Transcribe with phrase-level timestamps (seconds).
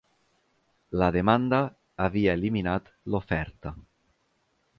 [1.01, 1.59] La demanda
[2.07, 3.77] havia eliminat l'oferta.